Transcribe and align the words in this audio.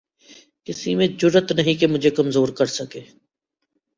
کسی 0.67 0.95
میں 0.95 1.07
جرات 1.19 1.51
نہیں 1.51 1.79
کہ 1.79 1.87
مجھے 1.87 2.09
کمزور 2.09 2.49
کر 2.49 2.65
سکے 2.69 3.01